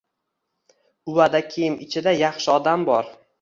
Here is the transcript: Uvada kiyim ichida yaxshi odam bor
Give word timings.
Uvada 1.13 1.41
kiyim 1.51 1.77
ichida 1.87 2.15
yaxshi 2.23 2.51
odam 2.55 2.89
bor 2.91 3.15